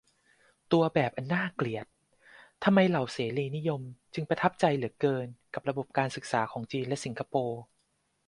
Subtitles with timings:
[0.71, 1.85] ตัวแบบอันน่าเกลียด:
[2.63, 3.81] ทำไมเหล่าเสรีนิยม
[4.13, 7.61] จึงประทับใจเหลือเกินกับระบบการศึกษาของจีนและสิงคโปร์?